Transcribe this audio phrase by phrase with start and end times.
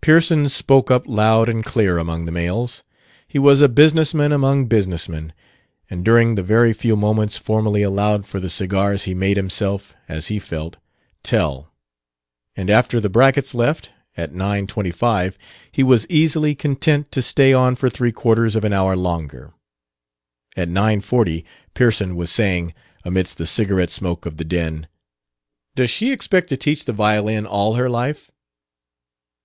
[0.00, 2.84] Pearson spoke up loud and clear among the males.
[3.26, 5.32] He was a business man among business men,
[5.90, 10.28] and during the very few moments formally allowed for the cigars he made himself, as
[10.28, 10.76] he felt,
[11.24, 11.72] tell.
[12.54, 15.36] And after the Bracketts left at nine twenty five
[15.72, 19.52] he was easily content to stay on for three quarters of an hour longer.
[20.56, 21.44] At nine forty
[21.74, 22.72] Pearson was saying,
[23.04, 24.86] amidst the cigarette smoke of the den:
[25.74, 28.30] "Does she expect to teach the violin all her life?"